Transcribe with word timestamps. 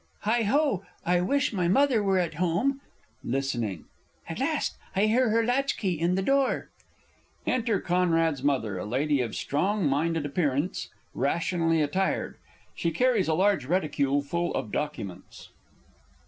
_Heigho, 0.25 0.81
I 1.05 1.21
wish 1.21 1.53
my 1.53 1.67
Mother 1.67 2.01
were 2.01 2.17
at 2.17 2.41
home! 2.41 2.81
(Listening.) 3.23 3.85
At 4.27 4.39
last! 4.39 4.75
I 4.95 5.05
hear 5.05 5.29
her 5.29 5.45
latch 5.45 5.77
key 5.77 5.91
in 5.99 6.15
the 6.15 6.23
door! 6.23 6.69
[Enter 7.45 7.79
CONRAD'S 7.79 8.41
_Mother, 8.41 8.81
a 8.81 8.85
lady 8.85 9.21
of 9.21 9.35
strong 9.35 9.85
minded 9.87 10.25
appearance, 10.25 10.89
rationally 11.13 11.83
attired. 11.83 12.37
She 12.73 12.89
carries 12.89 13.27
a 13.27 13.35
large 13.35 13.65
reticule 13.65 14.23
full 14.23 14.51
of 14.55 14.71
documents. 14.71 15.49